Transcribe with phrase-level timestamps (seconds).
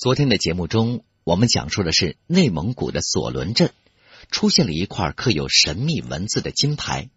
[0.00, 3.70] 昨天的节目中，我们讲述的是内蒙古的索伦镇
[4.30, 7.10] 出现了一块刻有神秘文字的金牌，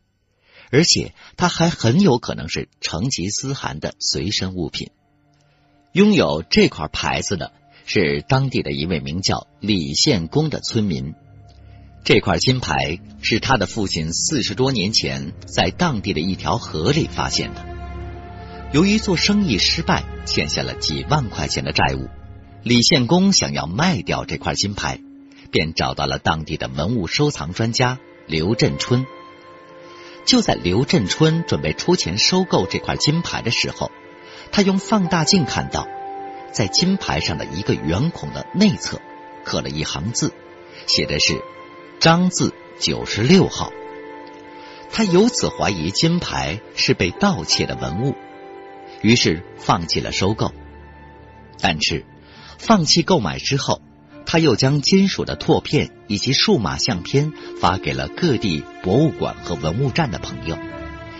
[0.69, 4.89] 而且它还很有可能是成吉思汗的随身物品。
[5.93, 7.53] 拥有这块牌子的
[7.85, 11.15] 是当地的一位名叫李献公的村民。
[12.03, 17.65] 这块金牌是他的父亲四十多年前在当地的一条河里发现的。
[18.73, 22.09] 由于做生意失败，欠下了几万块钱的债务。
[22.63, 25.01] 李献公想要卖掉这块金牌，
[25.51, 29.05] 便找到了当地的文物收藏专家刘振春。
[30.23, 33.91] 就在刘振春准备出钱收购这块金牌的时候，
[34.53, 35.89] 他用放大镜看到，
[36.53, 39.01] 在金牌上的一个圆孔的内侧
[39.43, 40.31] 刻了一行字，
[40.87, 41.43] 写的是
[41.99, 43.73] “张字九十六号”。
[44.89, 48.15] 他由此怀疑金牌是被盗窃的文物，
[49.01, 50.53] 于是放弃了收购。
[51.59, 52.05] 但是。
[52.65, 53.81] 放弃购买之后，
[54.25, 60.57] 他又将金属的拓片以及数码相片发给了各地博物馆和文物站的朋友，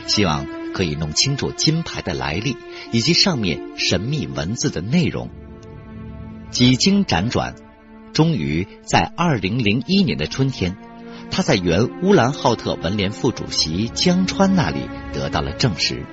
[0.07, 2.55] 希望可以弄清楚金牌的来历
[2.93, 5.29] 以及上面神秘文字的内容。
[6.49, 7.55] 几经辗转，
[8.13, 10.77] 终于在二零零一年的春天，
[11.29, 16.05] 他在原乌兰浩特文联副主席江川那里得到了证实：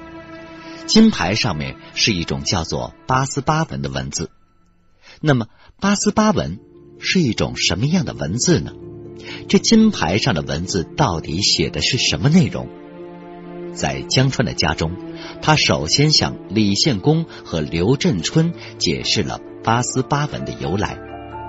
[0.87, 4.29] 金牌上面是一种叫做八思巴文的文字。
[5.21, 5.47] 那么，
[5.81, 6.59] 八思巴文
[6.99, 8.73] 是一种什么样的文字呢？
[9.49, 12.69] 这金牌上的文字到底写的是什么内容？
[13.75, 14.93] 在江川的家中，
[15.43, 20.99] 他首先向李献公和刘振春解释了八思巴文的由来。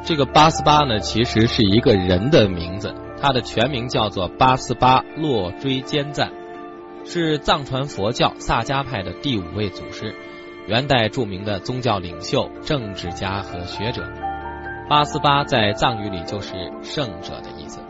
[0.04, 6.32] 这个八思巴呢，其实是一个人的名字，他的全名叫做八思巴洛追坚赞，
[7.06, 10.14] 是藏传佛教萨迦派的第五位祖师。
[10.68, 14.08] 元代著名的宗教领袖、政治家和学者，
[14.88, 17.82] 八思巴在藏语里就是圣者的意思。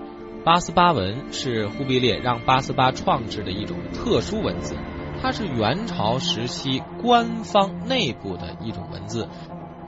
[0.46, 4.76] 八思巴文是忽必烈让八思巴创制的一种特殊文字，
[5.22, 9.28] 它是元朝时期官方内部的一种文字。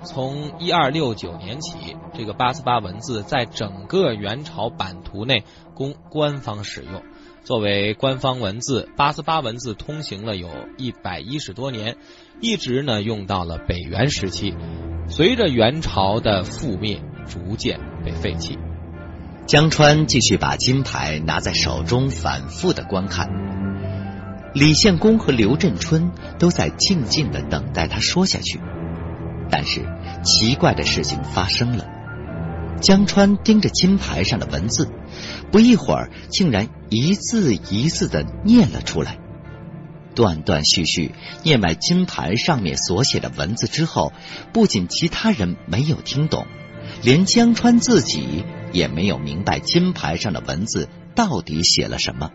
[0.03, 7.01] 从一二六九年起，这个八思巴文字在整个元朝版图内供官方使用。
[7.43, 11.97] 作为官方文字，八思巴文字通行了有一百一十多年，
[12.39, 14.55] 一直呢用到了北元时期。
[15.09, 18.57] 随着元朝的覆灭，逐渐被废弃。
[19.45, 23.29] 江川继续把金牌拿在手中，反复的观看。
[24.53, 28.61] 李献公和刘振春都在静静的等待他说下去，
[29.49, 29.81] 但是
[30.23, 31.85] 奇怪的事情发生了。
[32.83, 34.91] 江川盯着金牌上的文字。
[35.51, 39.17] 不一会儿，竟然一字一字的念了出来，
[40.13, 41.13] 断断续续
[41.43, 44.11] 念完金牌上面所写的文字之后，
[44.51, 46.45] 不仅其他人没有听懂，
[47.01, 52.31] 连江川自己也没有明白金牌上的文字到底写了什么。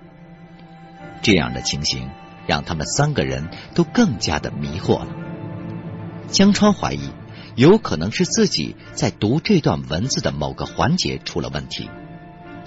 [1.20, 2.08] 这样的情形
[2.46, 5.08] 让他们三个人都更加的迷惑了。
[6.30, 7.10] 江川怀疑，
[7.58, 11.90] 有可能是自己在读这段文字的某个环节出了问题。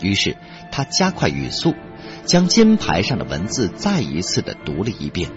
[0.02, 0.36] 于是
[0.70, 1.74] 他加快语速，
[2.26, 5.32] 将金牌上的文字再一次的读了一遍，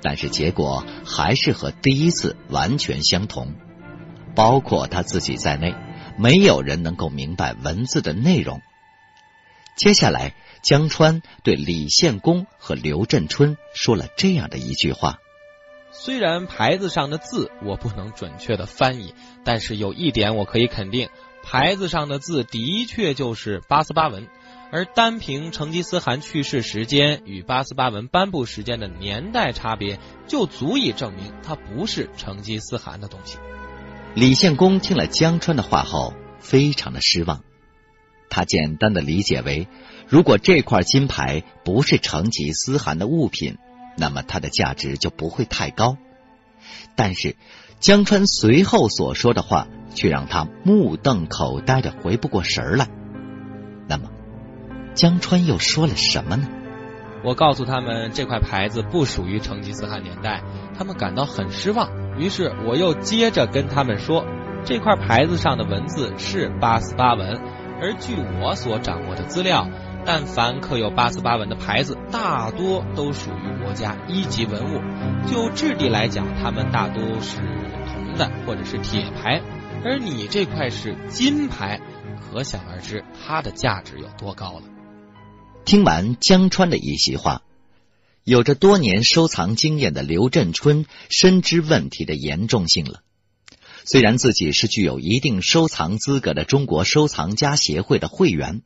[0.00, 3.54] 但是结果还是和第一次完全相同，
[4.36, 5.74] 包括他自己在内，
[6.16, 8.60] 没有人能够明白文字的内容。
[9.76, 10.32] 接下来，
[10.62, 15.18] 江川对李献公和刘振春说了这样的一句话
[15.92, 19.14] ：“虽然牌子上的字我不能准确的翻译，
[19.44, 21.08] 但是有一点我可以肯定。”
[21.42, 24.28] 牌子上的字的确就是八思巴文，
[24.70, 33.38] 而单凭成吉思汗去世时间与八思巴文颁布时间的年代差别，就足以证明它不是成吉思汗的东西。
[34.14, 37.42] 李献公听了江川的话后，非常的失望。
[38.28, 39.66] 他简单的理解为，
[40.06, 43.56] 如果这块金牌不是成吉思汗的物品，
[44.00, 45.96] 那么它的价值就不会太高。
[46.96, 47.36] 但是。
[47.80, 52.86] 江川随后所说的话，却让他目瞪口呆的回不过神儿来。
[53.88, 54.10] 那么，
[54.92, 56.46] 江川又说了什么呢？
[57.24, 60.42] 我告诉他们这块牌子不属于成吉思汗年代，
[60.76, 61.88] 他们感到很失望。
[62.18, 64.26] 于是我又接着跟他们说，
[64.62, 67.40] 这块牌子上的文字是八思巴文，
[67.80, 69.66] 而据我所掌握的资料，
[70.04, 74.80] 但凡刻有八思巴文的牌子，大多都属于国家一级文物。
[75.30, 78.30] 就质地来讲，它们大多是铜的。
[78.46, 79.40] 或者是铁牌，
[79.84, 81.80] 而你这块是金牌，
[82.20, 84.62] 可想而知它的价值有多高了。
[85.64, 87.42] 听完江川的一席话，
[88.24, 93.00] 有着多年收藏经验的刘振春深知问题的严重性了。
[93.84, 98.62] 虽然自己是具有一定收藏资格的中国收藏家协会的会员，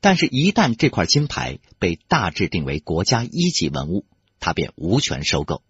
[0.00, 4.04] 但是，一旦这块金牌被大致定为国家一级文物，
[4.40, 5.62] 他便无权收购，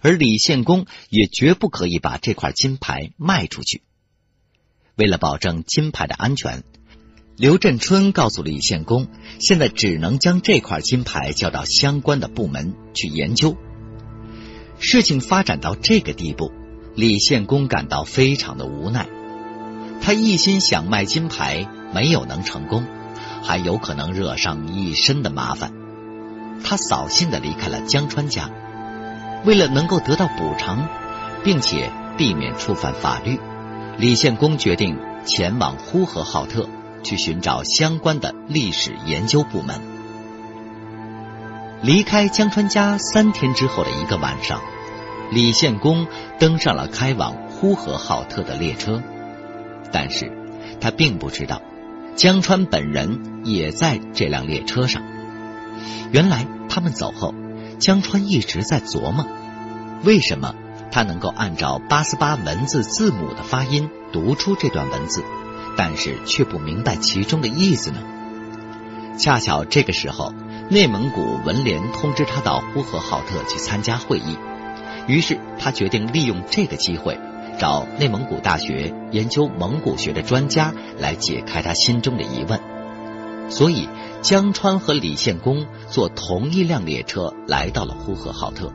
[0.00, 3.82] 而李献公也绝不可以把这块金牌卖出去。
[4.96, 6.64] 为了保证金牌的安全，
[7.36, 9.06] 刘振春告诉李献公，
[9.38, 13.56] 现在只能将这块金牌交到相关的部门去研究。
[14.80, 16.52] 事情发展到这个地步，
[16.96, 19.08] 李献公感到非常的无奈。
[20.00, 22.84] 他一心想卖金牌，没有能成功，
[23.42, 25.72] 还有可能惹上一身的麻烦。
[26.64, 28.50] 他扫兴的离开了江川家。
[29.44, 30.88] 为了能够得到补偿，
[31.44, 33.38] 并且避免触犯法律。
[33.96, 36.68] 李献公决定前往呼和浩特
[37.02, 39.80] 去寻找相关的历史研究部门。
[41.82, 44.60] 离开江川家三天之后的一个晚上，
[45.30, 46.08] 李献公
[46.40, 49.00] 登上了开往呼和浩特的列车，
[49.92, 50.32] 但是
[50.80, 51.62] 他并不知道
[52.18, 55.04] 江川本人也在这辆列车上。
[56.10, 57.32] 原来他们走后，
[57.78, 59.24] 江川一直在琢磨
[60.02, 60.54] 为什么。
[60.90, 65.22] 他能够按照八思巴文字字母的发音读出这段文字，
[65.76, 67.98] 但是却不明白其中的意思呢？
[69.16, 70.32] 恰巧这个时候，
[70.70, 74.36] 内蒙古文联通知他到呼和浩特去参加会议，
[75.06, 77.20] 于是他决定利用这个机会，
[77.58, 82.60] 找内蒙古大学研究蒙古学的专家来解开他心中的疑问。
[83.50, 83.88] 所以，
[84.22, 88.72] 江川和李献公坐同一辆列车来到了呼和浩特。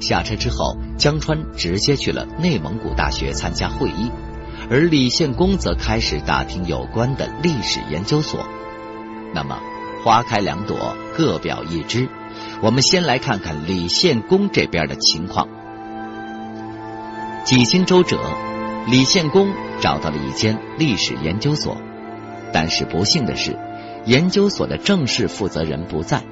[0.00, 4.10] 下车之后，江川直接去了内蒙古大学参加会议，
[4.68, 8.44] 而李献公则开始打听有关的历史研究所。
[9.32, 9.58] 那么，
[10.04, 12.08] 花开两朵，各表一枝。
[12.60, 15.48] 我们先来看看李献公这边的情况。
[17.46, 18.18] 几经周折，
[18.88, 21.76] 李献公找到了一间历史研究所，
[22.52, 23.56] 但是不幸的是，
[24.04, 26.24] 研究所的正式负责人不在。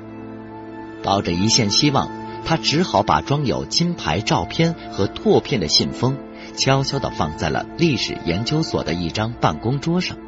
[1.05, 2.11] 抱着一线希望。
[2.47, 6.19] 他只好把装有金牌照片和拓片的信封
[6.59, 10.19] 悄悄的放在了历史研究所的一张办公桌上。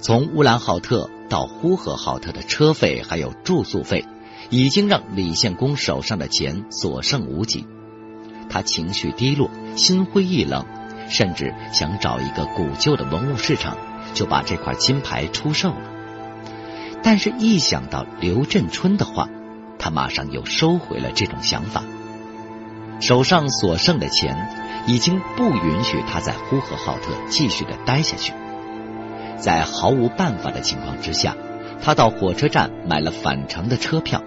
[0.00, 4.06] 从乌兰浩特到呼和浩特的车费还有住宿费，
[4.48, 7.66] 已经让李献公手上的钱所剩无几。
[8.52, 10.66] 他情绪低落，心灰意冷，
[11.08, 13.78] 甚至想找一个古旧的文物市场，
[14.12, 15.80] 就把这块金牌出售了。
[17.02, 19.28] 但是，一想到刘振春的话，
[19.78, 21.82] 他马上又收回了这种想法，
[23.00, 24.36] 手上所剩的钱
[24.86, 28.34] 已经不允许他在呼和浩特继续的待下去。
[29.38, 31.34] 在毫无办法的情况之下，
[31.82, 34.22] 他到火车站买了返程的车票。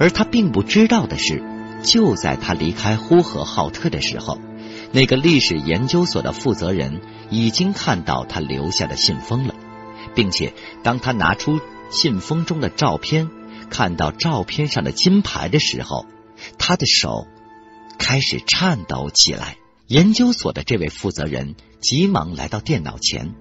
[0.00, 1.42] 而他并不知道的是，
[1.82, 4.38] 就在他离开呼和浩特的时候，
[4.92, 9.54] 那个历史研究所的负责人已经看到他留下的信封了，
[10.14, 10.52] 并且
[10.82, 11.60] 当他拿出
[11.90, 13.30] 信封中的照片。
[13.70, 16.06] 看到照片上的金牌的时候，
[16.56, 17.26] 他的手
[17.98, 19.58] 开始颤抖起来。
[19.86, 23.34] 研究所的这位负责人急忙来到电脑前，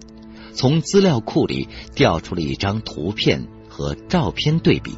[0.53, 4.97] 从资料库里调出了一张图片和照片对比。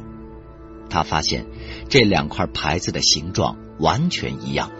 [0.90, 1.46] 他发现
[1.88, 4.70] 这两块牌子的形状完全一样。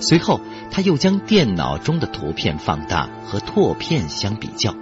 [0.00, 0.40] 随后，
[0.70, 4.74] 他又将电脑中的图片放大和拓片相比较，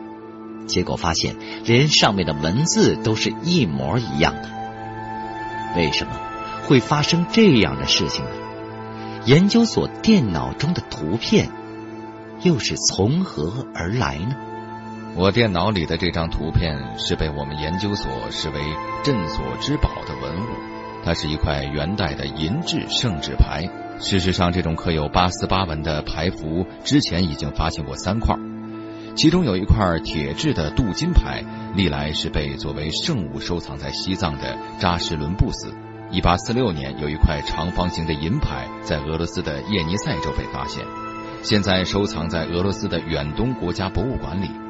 [0.66, 4.48] 结果发现连上面的文字都是一模一样的。
[5.76, 6.12] 为什么
[6.66, 8.30] 会发生这样的事情呢？
[9.24, 11.50] 研究所电脑中的图片
[12.42, 14.34] 又是从何而来呢？
[15.16, 18.60] 我电脑里的这张图片是被我们研究所视为
[19.04, 20.48] 镇所之宝的文物，
[21.04, 23.70] 它是一块元代的银质圣旨牌。
[24.00, 28.34] 事实上，这种刻有八思巴文的牌符之前已经发现过三块，
[29.14, 31.44] 其中有一块铁制的镀金牌。
[31.76, 35.72] 历来是被作为圣物收藏在西藏的扎什伦布寺。
[36.10, 40.84] 一八四六年，有一块长方形的银牌在俄罗斯的叶尼塞州被发现，
[41.42, 44.63] 现在收藏在俄罗斯的远东国家博物馆里。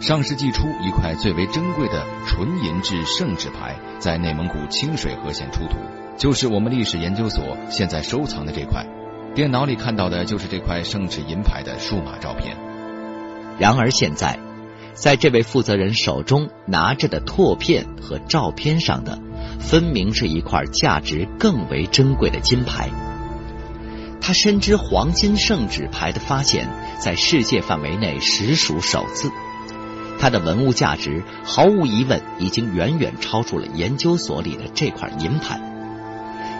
[0.00, 5.76] 上世纪初，一块最为珍贵的纯银质圣旨牌在内蒙古清水河县出土，
[6.18, 8.84] 就是我们历史研究所现在收藏的这块。
[9.34, 12.56] 电脑里看到的就是这块圣旨银牌的数码照片。
[13.58, 14.38] 然而现在。
[14.96, 19.18] 在这位负责人手中拿着的拓片和照片上的，
[19.58, 22.88] 分明是一块价值更为珍贵的金牌。
[24.20, 26.68] 他深知黄金圣旨牌的发现
[27.00, 29.32] 在世界范围内实属首次，
[30.18, 35.60] 它的文物价值毫无疑问已经远远超出了研究所里的这块银牌。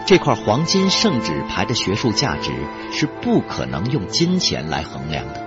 [0.05, 2.51] 这块黄金圣旨牌的学术价值
[2.91, 5.43] 是不可能用金钱来衡量的。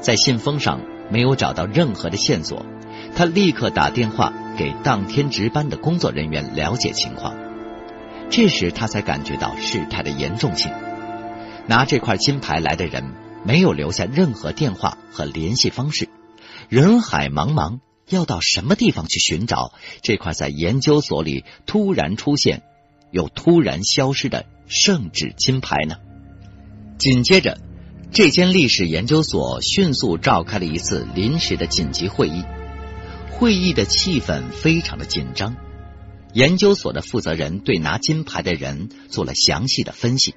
[0.00, 2.66] 在信封上没有找到任何的线索，
[3.14, 7.34] 他立刻打电话给当天值班的工作人员了解情况。
[8.30, 10.72] 这时他才感觉到事态的严重性。
[11.68, 13.12] 拿这块金牌来的人
[13.44, 16.08] 没有留下任何电话和联系方式，
[16.68, 22.62] 人海茫茫，要到什么地方去寻找这块在研究所里突然出现？
[23.12, 25.96] 又突然消失的圣旨金牌呢？
[26.98, 27.58] 紧接着，
[28.10, 32.42] 这间历史研究所迅速召开了一次临时的紧急会议。
[33.30, 35.56] 会议的气氛非常的紧张。
[36.32, 40.34] 研究所的负责人对拿金牌的人做了详细的分析。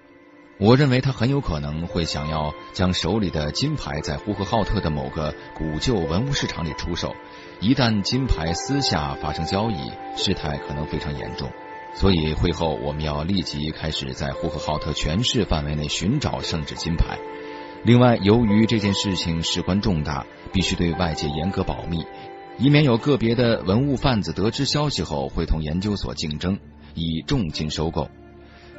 [0.62, 7.16] 我认为他很有可能会想要将手里的金牌在呼和浩特的某个古旧文物市场里出售。
[7.62, 11.50] 一旦金牌私下发生交易，事态可能非常严重。
[11.94, 17.18] 所以会后我们要立即开始在呼和浩特全市范围内寻找圣旨金牌。
[17.84, 22.06] 另外，由于这件事情事关重大，必须对外界严格保密，
[22.58, 26.60] 以免有个别的文物贩子得知消息后会同研究所竞争，
[26.96, 28.10] 以重金收购。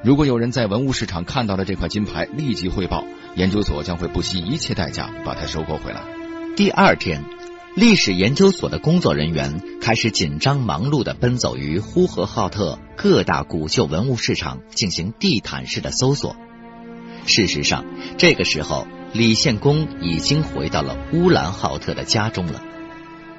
[0.03, 3.05] 如果有人在文物市场看到了这块金牌，立即汇报，
[3.37, 6.03] 研究所将会不惜一切代价把它收购回来。
[6.57, 7.23] 第二天。
[7.77, 16.35] 历史研究所的工作人员开始紧张忙碌的奔走于呼和浩特各大古旧文物市场，进行地毯式的搜索。
[17.27, 17.85] 事实上，
[18.19, 22.61] 这个时候李献公已经回到了乌兰浩特的家中了。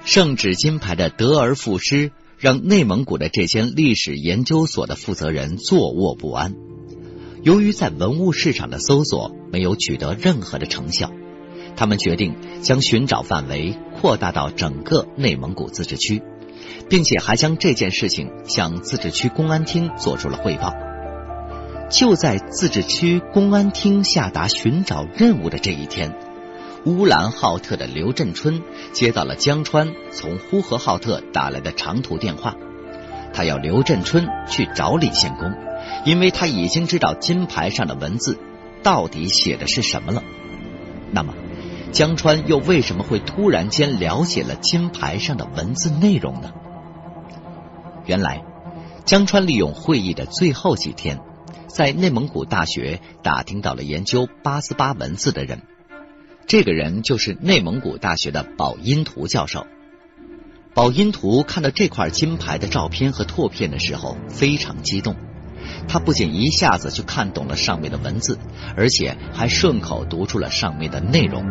[0.06, 6.56] 圣旨金牌的得而复失，让内蒙古的这间历史研究所的负责人坐卧不安。
[7.44, 11.12] 由于在文物市场的搜索没有取得任何的成效。
[11.76, 16.22] 他们决定将寻找范围扩大到整个内蒙古自治区，
[16.90, 20.74] 并且还将这件事情向自治区公安厅做出了汇报。
[21.92, 26.14] 就在自治区公安厅下达寻找任务的这一天，
[26.86, 32.56] 乌兰浩特的刘振春接到了江川从呼和浩特打来的长途电话，
[33.34, 35.54] 他要刘振春去找李献公，
[36.06, 38.40] 因为他已经知道金牌上的文字
[38.82, 40.24] 到底写的是什么了。
[41.12, 41.34] 那么。
[41.92, 46.54] 江川又为什么会突然间了解了金牌上的文字内容呢？
[48.06, 48.46] 原来，
[49.04, 51.20] 江川利用会议的最后几天，
[51.68, 55.64] 在内蒙古大学打听到了研究八思巴文字的人。
[56.48, 59.66] 这个人就是内蒙古大学的宝音图教授。
[60.74, 65.16] 宝音图看到这块金牌的照片和拓片的时候，非常激动。
[65.88, 68.38] 他不仅一下子就看懂了上面的文字，
[68.76, 71.44] 而且还顺口读出了上面的内容。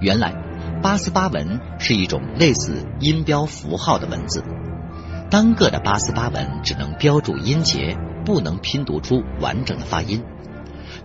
[0.00, 0.34] 原来，
[0.82, 4.42] 八思巴文是一种类似音标符号的文字。
[5.30, 10.22] 单个的八思巴文只能标注音节，不能拼读出完整的发音。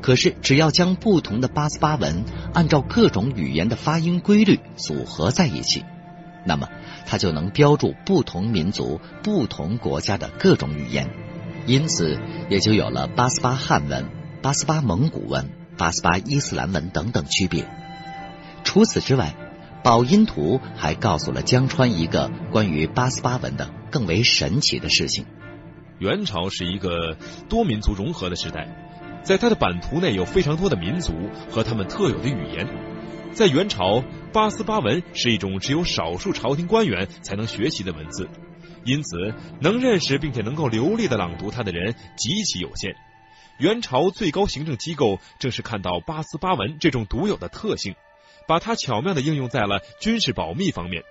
[0.01, 5.84] 可是，只要将不同的八思巴文按照各种语言的发音规律组合在一起，
[6.46, 6.69] 那么
[7.05, 11.10] 它就能标注不同民族、不同国家的各种语言。
[11.65, 12.17] 因此，
[12.50, 14.05] 也就有了八思巴汉文、
[14.41, 17.67] 八思巴蒙古文、八思巴伊斯兰文等等区别。
[18.63, 19.36] 除此之外，
[19.84, 25.25] 宝音图还告诉了江川一个关于八思巴文的更为神奇的事情。
[26.00, 27.17] 元朝是一个
[27.50, 28.88] 多民族融合的时代，
[29.29, 31.13] 在它的版图内有非常多的民族
[31.51, 32.67] 和他们特有的语言。
[33.31, 38.27] 在元朝，八思巴文是一种只有少数朝廷官员才能学习的文字，
[38.86, 42.95] 因此能认识并且能够流利的朗读它的人极其有限。
[43.59, 47.93] 元朝最高行政机构正是看到八思巴文这种独有的特性。
[48.48, 51.03] 把它巧妙的应用在了军事保密方面。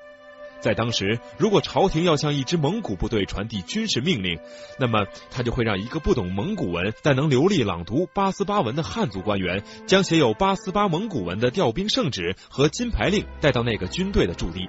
[0.61, 4.39] 在当时，如果朝廷要向一支蒙古部队传递军事命令，
[4.79, 14.69] 那么他就会让一个不懂蒙古文但能流利朗读八思巴文的汉族官员，将写有八思巴蒙古文的调兵圣旨和金牌令带到那个军队的驻地。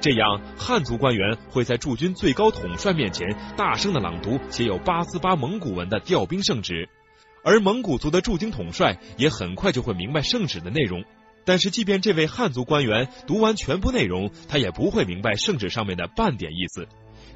[0.00, 6.88] 这样，汉族官员会在驻军最高统帅面前大声的朗读写有八思巴蒙古文的调兵圣旨，
[7.42, 11.04] 而蒙古族的驻军统帅也很快就会明白圣旨的内容。
[11.46, 16.88] 但是，即便这位汉族官员读完全部内容，他也不会明白圣旨上面的半点意思。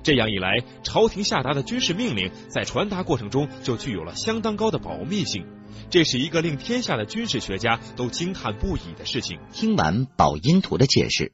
[0.03, 5.47] 这样一来，朝廷下达的军事命令在传达过程中就具有了相当高的保密性。
[5.91, 9.39] 这是一个令天下的军事学家都惊叹不已的事情。
[9.53, 11.31] 听完宝音图的解释，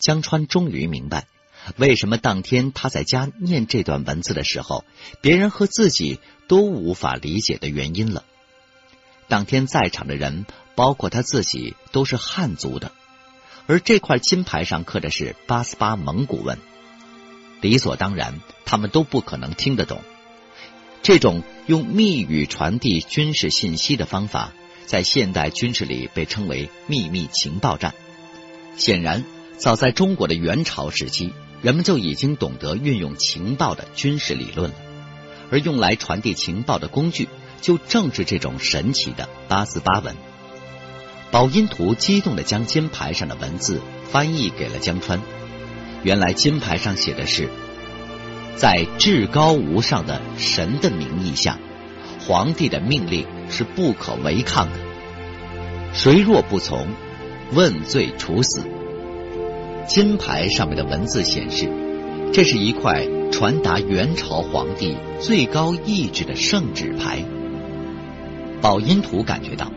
[0.00, 1.28] 江川终于明白，
[1.76, 4.84] 为什么当天他在家念这段文字的时候，
[5.22, 8.24] 别人和自己都无法理解的原因了。
[9.28, 10.46] 当天在场的人。
[10.78, 12.92] 包括他自己都是汉族的，
[13.66, 16.56] 而这块金牌上刻的是八思巴蒙古文，
[17.60, 20.00] 理所当然，他们都不可能听得懂。
[21.02, 24.52] 这种用密语传递军事信息的方法，
[24.86, 27.92] 在现代军事里被称为秘密情报战。
[28.76, 29.24] 显然，
[29.56, 34.76] 早在中国的元朝时期，人们就已经懂得运用情报的军事理论了。
[35.50, 37.28] 而用来传递情报的工具，
[37.60, 40.14] 就正是这种神奇的八思巴文。
[41.30, 45.20] 宝音图激动的将金牌上的文字翻译给了江川。
[46.02, 47.48] 原来金牌上写的是。
[48.56, 51.58] 在至高无上的神的名义下，
[52.26, 54.78] 皇帝的命令是不可违抗的。
[55.92, 56.88] 谁若不从，
[57.52, 58.64] 问罪处死。
[59.86, 61.70] 金牌上面的文字显示，
[62.32, 67.24] 这是一块传达元朝皇帝最高意志的圣旨牌。
[68.60, 69.70] 宝音图感觉到，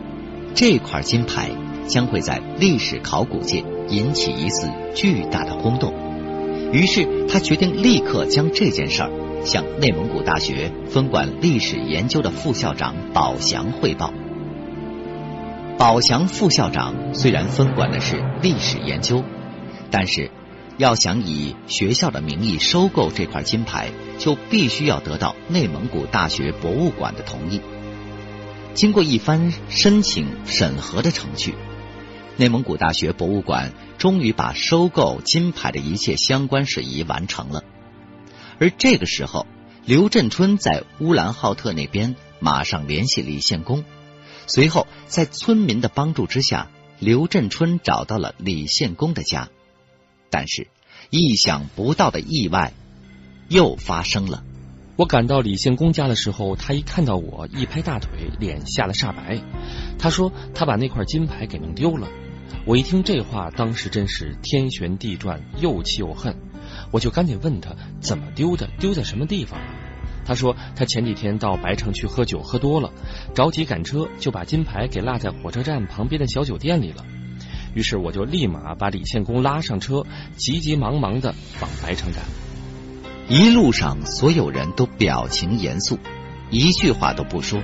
[0.54, 1.50] 这块金牌
[1.86, 5.92] 将会在历史考古界引起一次巨大的轰动。
[6.72, 9.10] 于是他决定立刻将这件事儿
[9.44, 14.12] 向内蒙古大学分管历史研究的副校长宝祥汇报。
[15.78, 19.24] 宝祥副校长虽然分管的是历史研究，
[19.90, 20.30] 但是
[20.76, 27.60] 要想以学校的名义收购这块金牌，就必须要得到内蒙古大学博物馆的同意。
[28.74, 31.54] 经过一番申请审核的程序。
[32.36, 37.62] 内蒙古大学博物馆终于把收购金牌的一切相关事宜完成了，
[38.58, 39.46] 而这个时候，
[39.84, 43.84] 刘振春在乌兰浩特那边马上联系李献公，
[44.46, 49.50] 随后在村民的帮助之下，刘振春找到了李献公的家，
[50.30, 50.68] 但是
[51.10, 52.72] 意想不到的意外
[53.48, 54.42] 又发生了。
[55.02, 59.42] 我赶到李献公家的时候，他一看到我，一拍大腿，脸吓得煞白。
[59.98, 62.06] 他说他把那块金牌给弄丢了。
[62.66, 66.36] 我一听这话，当时真是天旋地转，又气又恨。
[66.92, 69.58] 我就赶紧问他怎么丢的，丢在什么地方。
[70.24, 72.92] 他说他前几天到白城去喝酒，喝多了，
[73.34, 77.04] 着急赶车，就把金牌给落在火车站旁边的小酒店里了。
[77.74, 80.06] 于是我就立马把李献公拉上车，
[80.36, 82.22] 急急忙忙的往白城赶。
[83.28, 85.98] 一路上，所有人都表情严肃，
[86.50, 87.62] 一句话都不说。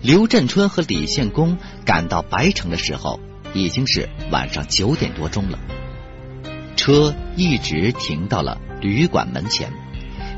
[0.00, 3.20] 刘振春和李献公赶到白城的时候。
[3.54, 5.58] 已经是晚上九点多钟了，
[6.74, 9.70] 车一直停到了旅馆门前，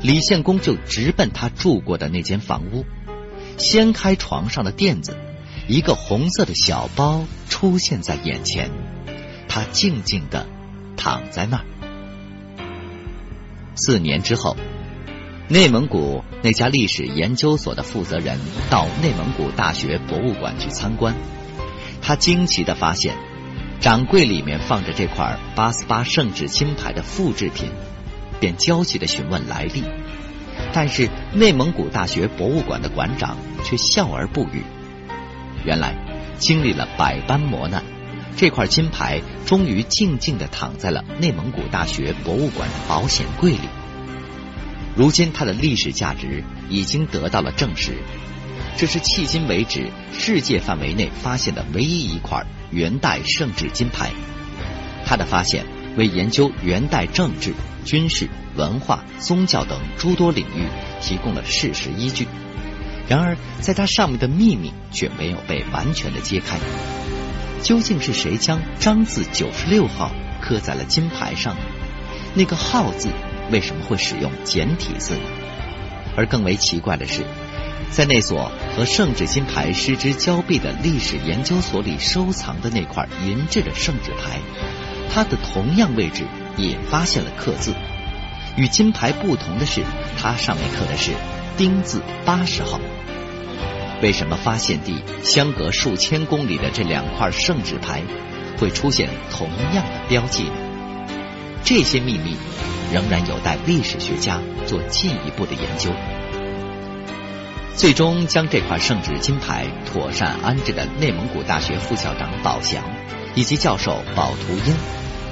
[0.01, 2.83] 李献公就直奔他住过的那间房屋，
[3.57, 5.15] 掀开床上的垫子，
[5.69, 8.69] 一个红色的小包出现在眼前，
[9.47, 10.45] 他静静的
[10.97, 11.63] 躺在那儿。
[13.75, 14.55] 四年之后，
[15.49, 21.13] 内蒙古那家历史研究所的负责人到内蒙古大学博物馆去参观。
[22.01, 23.15] 他惊奇的发现，
[23.79, 27.69] 掌柜里面放着这块八思巴圣旨金牌的复制品，
[28.39, 29.83] 便焦急的询问来历。
[30.71, 34.63] 但是内蒙古大学博物馆的馆长却笑而不语。
[35.65, 35.95] 原来
[36.37, 37.83] 经历了百般磨难，
[38.37, 43.69] 这块金牌终于静静的躺在了内蒙古大学博物馆的保险柜里。
[44.95, 47.93] 如今它的历史价值已经得到了证实。
[48.77, 54.11] 这是迄今为止世界范围内发现的唯一一块元代圣旨金牌。
[55.05, 57.53] 它的发现为研究元代政治、
[57.85, 60.67] 军事、文化、宗教等诸多领域
[61.01, 62.27] 提供了事实依据。
[63.07, 66.59] 然而，在它上面的秘密却没有被完全的揭开。
[67.65, 71.57] 究竟是谁将“张”字九十六号刻在了金牌上？
[72.35, 73.09] 那个“号”字
[73.51, 75.21] 为什么会使用简体字呢？
[76.15, 77.23] 而更为奇怪的是。
[77.89, 84.39] 在那所和圣旨金牌失之交臂的历史研究所里收藏的那块银质的圣旨牌，
[85.11, 86.23] 它的同样位置
[86.57, 87.73] 也发现了刻字。
[88.55, 89.81] 与金牌不同的是，
[90.21, 91.13] 它上面刻的是
[91.57, 92.79] 丁字八十号。
[94.01, 98.03] 为什么发现地相隔数千公里的这两块圣旨牌
[98.57, 100.51] 会出现同样的标记呢？
[101.63, 102.37] 这些秘密
[102.93, 105.91] 仍然有待历史学家做进一步的研究。
[107.75, 112.83] 最终将这块圣旨金牌妥善安置的内蒙古大学副校长宝祥
[113.33, 114.75] 以及教授宝图英，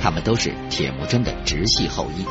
[0.02, 2.26] 他们都是铁木真的直系后裔。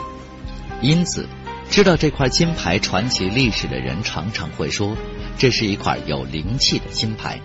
[0.83, 1.27] 因此，
[1.73, 4.95] 知道这块金牌传奇历史的人常常会说，
[5.39, 7.41] 这是一块有灵气的金牌。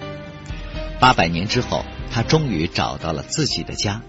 [0.99, 4.01] 八百年之后，他终于找到了自己的家。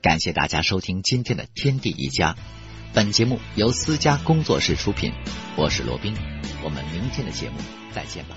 [0.00, 2.34] 感谢大家收听今天的《天地一家》，
[2.92, 5.12] 本节目由思家工作室出品，
[5.56, 6.14] 我是罗宾。
[6.62, 7.56] 我们明天的节目
[7.92, 8.36] 再见吧。